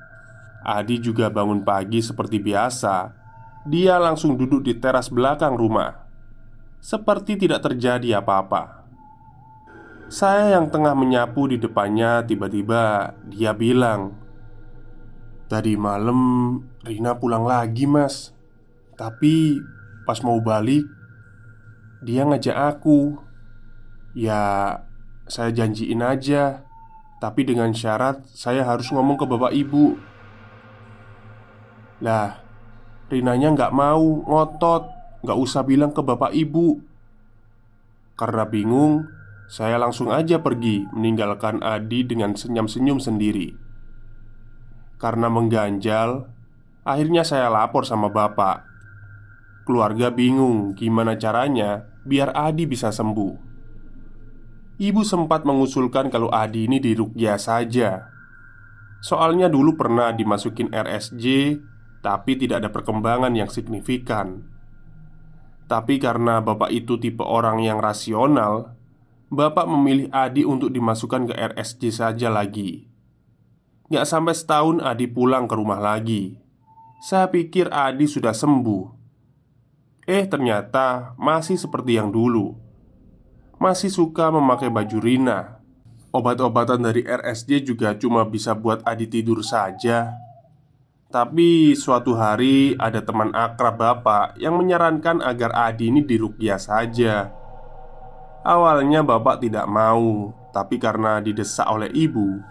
Adi 0.68 1.00
juga 1.00 1.32
bangun 1.32 1.64
pagi 1.64 2.04
seperti 2.04 2.36
biasa. 2.44 3.08
Dia 3.64 3.96
langsung 3.96 4.36
duduk 4.36 4.60
di 4.60 4.76
teras 4.76 5.08
belakang 5.08 5.56
rumah. 5.56 6.04
Seperti 6.76 7.40
tidak 7.40 7.64
terjadi 7.64 8.20
apa-apa 8.20 8.81
saya 10.12 10.60
yang 10.60 10.68
tengah 10.68 10.92
menyapu 10.92 11.48
di 11.48 11.56
depannya 11.56 12.20
tiba-tiba 12.28 13.16
dia 13.32 13.56
bilang 13.56 14.12
Tadi 15.48 15.72
malam 15.72 16.20
Rina 16.84 17.16
pulang 17.16 17.48
lagi 17.48 17.88
mas. 17.88 18.36
Tapi 18.96 19.56
pas 20.04 20.20
mau 20.20 20.36
balik 20.44 20.84
Dia 22.04 22.28
ngajak 22.28 22.52
aku. 22.52 23.16
Ya 24.12 24.40
saya 25.24 25.48
janjiin 25.48 26.04
aja. 26.04 26.60
Tapi 27.16 27.48
dengan 27.48 27.72
syarat 27.72 28.20
saya 28.28 28.68
harus 28.68 28.92
ngomong 28.92 29.16
ke 29.16 29.24
bapak 29.24 29.56
ibu. 29.56 29.96
Lah 32.04 32.36
Rinanya 33.08 33.52
nggak 33.52 33.72
mau 33.72 34.24
ngotot 34.28 34.88
nggak 35.24 35.40
usah 35.40 35.64
bilang 35.64 35.92
ke 35.92 36.04
bapak 36.04 36.36
ibu. 36.36 36.84
Karena 38.16 38.44
bingung 38.44 39.21
saya 39.52 39.76
langsung 39.76 40.08
aja 40.08 40.40
pergi 40.40 40.88
meninggalkan 40.96 41.60
Adi 41.60 42.08
dengan 42.08 42.32
senyum-senyum 42.32 42.96
sendiri. 42.96 43.52
Karena 44.96 45.28
mengganjal 45.28 46.32
Akhirnya 46.82 47.22
saya 47.22 47.46
lapor 47.46 47.86
sama 47.86 48.10
bapak. 48.10 48.66
Keluarga 49.62 50.10
bingung 50.10 50.74
gimana 50.74 51.14
caranya 51.14 51.86
biar 52.02 52.34
Adi 52.34 52.66
bisa 52.66 52.90
sembuh. 52.90 53.54
Ibu 54.82 55.06
sempat 55.06 55.46
mengusulkan 55.46 56.10
kalau 56.10 56.26
Adi 56.34 56.66
ini 56.66 56.82
dirukyah 56.82 57.38
saja. 57.38 58.10
Soalnya 58.98 59.46
dulu 59.46 59.78
pernah 59.78 60.14
dimasukin 60.14 60.70
RSJ 60.70 61.26
Tapi 62.02 62.34
tidak 62.34 62.66
ada 62.66 62.70
perkembangan 62.74 63.30
yang 63.30 63.46
signifikan. 63.46 64.42
Tapi 65.70 66.02
karena 66.02 66.42
bapak 66.42 66.74
itu 66.74 66.98
tipe 66.98 67.22
orang 67.22 67.62
yang 67.62 67.78
rasional 67.78 68.74
Bapak 69.32 69.64
memilih 69.64 70.12
Adi 70.12 70.44
untuk 70.44 70.68
dimasukkan 70.68 71.32
ke 71.32 71.34
RSJ 71.56 71.82
saja 71.88 72.28
lagi. 72.28 72.84
Gak 73.88 74.04
sampai 74.04 74.36
setahun 74.36 74.84
Adi 74.84 75.08
pulang 75.08 75.48
ke 75.48 75.56
rumah 75.56 75.80
lagi. 75.80 76.36
Saya 77.00 77.32
pikir 77.32 77.72
Adi 77.72 78.04
sudah 78.04 78.36
sembuh. 78.36 78.92
Eh 80.04 80.28
ternyata 80.28 81.16
masih 81.16 81.56
seperti 81.56 81.96
yang 81.96 82.12
dulu. 82.12 82.60
Masih 83.56 83.88
suka 83.88 84.28
memakai 84.28 84.68
baju 84.68 85.00
Rina. 85.00 85.64
Obat-obatan 86.12 86.84
dari 86.84 87.00
RSJ 87.00 87.64
juga 87.64 87.96
cuma 87.96 88.28
bisa 88.28 88.52
buat 88.52 88.84
Adi 88.84 89.08
tidur 89.08 89.40
saja. 89.40 90.12
Tapi 91.08 91.72
suatu 91.72 92.20
hari 92.20 92.76
ada 92.76 93.00
teman 93.00 93.32
akrab 93.32 93.80
bapak 93.80 94.36
yang 94.36 94.60
menyarankan 94.60 95.24
agar 95.24 95.56
Adi 95.56 95.88
ini 95.88 96.04
dirukyah 96.04 96.60
saja 96.60 97.40
Awalnya 98.42 99.06
bapak 99.06 99.38
tidak 99.38 99.70
mau, 99.70 100.34
tapi 100.50 100.74
karena 100.82 101.22
didesak 101.22 101.62
oleh 101.62 101.86
ibu, 101.94 102.42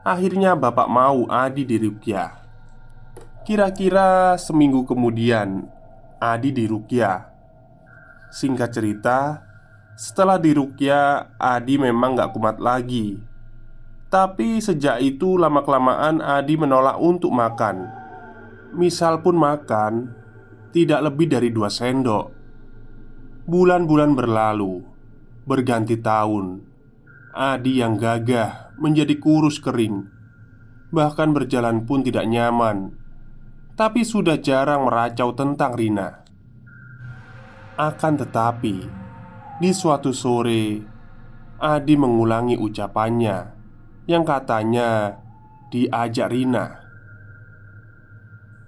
akhirnya 0.00 0.56
bapak 0.56 0.88
mau 0.88 1.28
Adi 1.28 1.68
dirukyah. 1.68 2.40
Kira-kira 3.44 4.40
seminggu 4.40 4.88
kemudian, 4.88 5.68
Adi 6.16 6.48
dirukyah. 6.48 7.28
Singkat 8.32 8.70
cerita, 8.72 9.44
setelah 10.00 10.40
dirukyah, 10.40 11.36
Adi 11.36 11.76
memang 11.76 12.16
gak 12.16 12.32
kumat 12.32 12.56
lagi. 12.56 13.20
Tapi 14.08 14.64
sejak 14.64 15.04
itu 15.04 15.36
lama-kelamaan 15.36 16.24
Adi 16.24 16.56
menolak 16.56 16.96
untuk 16.96 17.36
makan. 17.36 17.84
Misal 18.72 19.20
pun 19.20 19.36
makan, 19.36 20.08
tidak 20.72 21.04
lebih 21.04 21.28
dari 21.28 21.52
dua 21.52 21.68
sendok. 21.68 22.32
Bulan-bulan 23.44 24.16
berlalu 24.16 24.93
Berganti 25.44 26.00
tahun. 26.00 26.64
Adi 27.36 27.84
yang 27.84 28.00
gagah 28.00 28.72
menjadi 28.80 29.20
kurus 29.20 29.60
kering. 29.60 30.08
Bahkan 30.88 31.36
berjalan 31.36 31.84
pun 31.84 32.00
tidak 32.00 32.24
nyaman. 32.24 32.96
Tapi 33.76 34.08
sudah 34.08 34.40
jarang 34.40 34.88
meracau 34.88 35.36
tentang 35.36 35.76
Rina. 35.76 36.24
Akan 37.74 38.14
tetapi 38.14 38.86
Di 39.58 39.70
suatu 39.74 40.14
sore 40.14 40.78
Adi 41.58 41.98
mengulangi 41.98 42.54
ucapannya 42.54 43.50
Yang 44.06 44.24
katanya 44.30 45.18
Diajak 45.74 46.30
Rina. 46.30 46.66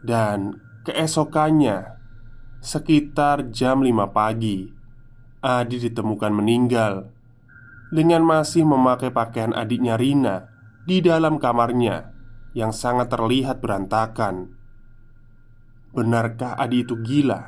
Dan 0.02 0.58
keesokannya 0.82 1.96
Sekitar 2.58 3.54
jam 3.54 3.78
5 3.78 4.10
pagi 4.10 4.75
Adi 5.46 5.78
ditemukan 5.78 6.34
meninggal 6.34 7.14
dengan 7.94 8.26
masih 8.26 8.66
memakai 8.66 9.14
pakaian 9.14 9.54
adiknya 9.54 9.94
Rina 9.94 10.50
di 10.82 10.98
dalam 10.98 11.38
kamarnya 11.38 12.10
yang 12.58 12.74
sangat 12.74 13.14
terlihat 13.14 13.62
berantakan. 13.62 14.50
Benarkah 15.94 16.58
Adi 16.58 16.82
itu 16.82 16.98
gila? 16.98 17.46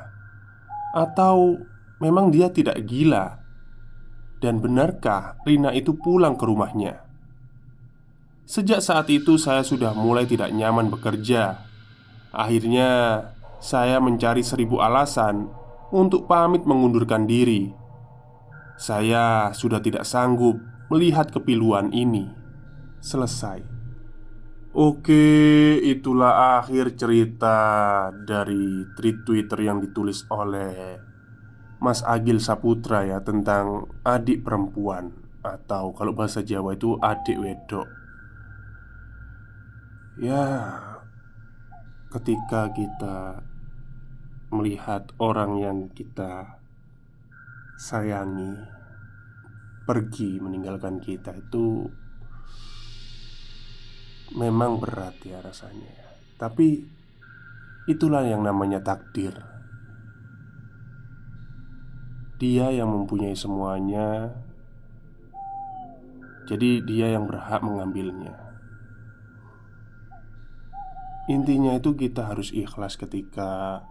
Atau 0.95 1.59
memang 1.99 2.31
dia 2.31 2.47
tidak 2.47 2.79
gila? 2.87 3.43
Dan 4.39 4.63
benarkah 4.63 5.35
Rina 5.43 5.75
itu 5.75 5.99
pulang 5.99 6.39
ke 6.39 6.47
rumahnya? 6.47 7.03
Sejak 8.47 8.79
saat 8.79 9.11
itu 9.11 9.35
saya 9.35 9.67
sudah 9.67 9.91
mulai 9.91 10.23
tidak 10.23 10.55
nyaman 10.55 10.87
bekerja 10.87 11.69
Akhirnya 12.29 12.89
saya 13.57 13.97
mencari 13.97 14.45
seribu 14.45 14.77
alasan 14.77 15.49
untuk 15.89 16.29
pamit 16.29 16.61
mengundurkan 16.69 17.25
diri. 17.25 17.73
Saya 18.79 19.51
sudah 19.51 19.83
tidak 19.83 20.07
sanggup 20.07 20.55
melihat 20.87 21.27
kepiluan 21.35 21.91
ini 21.91 22.31
selesai. 23.03 23.59
Oke, 24.71 25.75
itulah 25.83 26.63
akhir 26.63 26.95
cerita 26.95 27.57
dari 28.23 28.87
tweet 28.95 29.27
Twitter 29.27 29.67
yang 29.67 29.83
ditulis 29.83 30.23
oleh 30.31 30.95
Mas 31.83 31.99
Agil 32.07 32.39
Saputra 32.39 33.03
ya 33.03 33.19
tentang 33.19 33.91
adik 34.07 34.47
perempuan 34.47 35.11
atau 35.43 35.91
kalau 35.91 36.15
bahasa 36.15 36.39
Jawa 36.39 36.79
itu 36.79 36.95
adik 37.03 37.35
wedok. 37.35 37.87
Ya, 40.23 40.43
ketika 42.15 42.71
kita 42.71 43.43
melihat 44.55 45.11
orang 45.19 45.59
yang 45.59 45.77
kita 45.91 46.58
sayangi 47.79 48.59
pergi 49.87 50.35
meninggalkan 50.43 50.99
kita 50.99 51.31
itu 51.31 51.87
memang 54.35 54.83
berat 54.83 55.15
ya 55.23 55.39
rasanya. 55.39 55.95
Tapi 56.35 56.83
itulah 57.87 58.27
yang 58.27 58.43
namanya 58.43 58.83
takdir. 58.83 59.31
Dia 62.35 62.67
yang 62.75 62.91
mempunyai 62.91 63.35
semuanya. 63.35 64.35
Jadi 66.51 66.83
dia 66.83 67.15
yang 67.15 67.31
berhak 67.31 67.63
mengambilnya. 67.63 68.35
Intinya 71.31 71.77
itu 71.79 71.95
kita 71.95 72.27
harus 72.27 72.51
ikhlas 72.51 72.99
ketika 72.99 73.81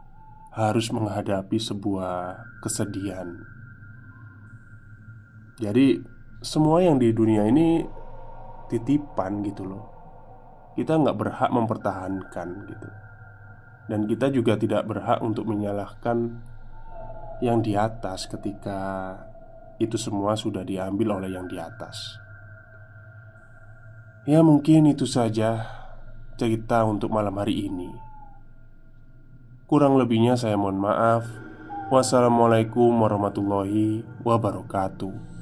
harus 0.52 0.90
menghadapi 0.90 1.56
sebuah 1.56 2.42
kesedihan. 2.58 3.57
Jadi, 5.58 5.98
semua 6.38 6.78
yang 6.78 7.02
di 7.02 7.10
dunia 7.10 7.42
ini 7.50 7.82
titipan 8.70 9.42
gitu 9.42 9.66
loh. 9.66 9.84
Kita 10.78 10.94
nggak 10.94 11.18
berhak 11.18 11.50
mempertahankan 11.50 12.48
gitu, 12.70 12.88
dan 13.90 14.06
kita 14.06 14.30
juga 14.30 14.54
tidak 14.54 14.86
berhak 14.86 15.18
untuk 15.18 15.50
menyalahkan 15.50 16.38
yang 17.42 17.58
di 17.58 17.74
atas 17.74 18.30
ketika 18.30 19.14
itu 19.82 19.98
semua 19.98 20.38
sudah 20.38 20.62
diambil 20.62 21.18
oleh 21.18 21.34
yang 21.34 21.50
di 21.50 21.58
atas. 21.58 22.22
Ya, 24.22 24.46
mungkin 24.46 24.86
itu 24.86 25.02
saja 25.02 25.66
cerita 26.38 26.86
untuk 26.86 27.10
malam 27.10 27.34
hari 27.34 27.66
ini. 27.66 27.90
Kurang 29.66 29.98
lebihnya 29.98 30.38
saya 30.38 30.54
mohon 30.54 30.78
maaf. 30.78 31.26
Wassalamualaikum 31.90 32.92
warahmatullahi 33.02 34.06
wabarakatuh. 34.22 35.37